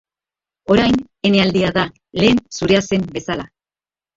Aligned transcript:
Orain 0.75 0.95
ene 1.29 1.43
aldia 1.43 1.69
da, 1.77 1.83
lehen 2.23 2.41
zurea 2.61 2.83
zen 2.91 3.07
bezala. 3.19 3.47